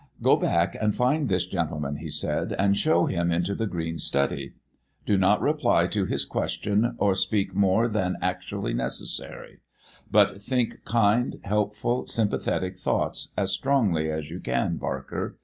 "Go 0.23 0.35
back 0.35 0.75
and 0.81 0.95
find 0.95 1.29
this 1.29 1.45
gentleman," 1.45 1.97
he 1.97 2.09
said, 2.09 2.53
"and 2.53 2.75
show 2.75 3.05
him 3.05 3.31
into 3.31 3.53
the 3.53 3.67
green 3.67 3.99
study. 3.99 4.53
Do 5.05 5.15
not 5.15 5.43
reply 5.43 5.85
to 5.89 6.05
his 6.07 6.25
question, 6.25 6.95
or 6.97 7.13
speak 7.13 7.53
more 7.53 7.87
than 7.87 8.17
actually 8.19 8.73
necessary; 8.73 9.59
but 10.09 10.41
think 10.41 10.83
kind, 10.85 11.35
helpful, 11.43 12.07
sympathetic 12.07 12.79
thoughts 12.79 13.31
as 13.37 13.51
strongly 13.51 14.09
as 14.09 14.31
you 14.31 14.39
can, 14.39 14.77
Barker. 14.77 15.37